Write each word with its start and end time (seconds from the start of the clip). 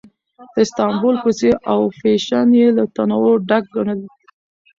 د 0.53 0.55
استانبول 0.65 1.15
کوڅې 1.23 1.51
او 1.71 1.79
فېشن 1.99 2.47
یې 2.59 2.67
له 2.77 2.83
تنوع 2.95 3.33
ډک 3.47 3.63
ګڼل. 3.75 3.99